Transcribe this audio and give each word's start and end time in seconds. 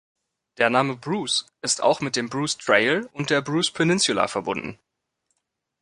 Der 0.57 0.71
Name 0.71 0.95
Bruce 0.97 1.45
ist 1.61 1.83
auch 1.83 1.99
mit 2.01 2.15
dem 2.15 2.27
Bruce 2.27 2.57
Trail 2.57 3.07
und 3.13 3.29
der 3.29 3.41
Bruce 3.43 3.69
Peninsula 3.69 4.27
verbunden. 4.27 4.79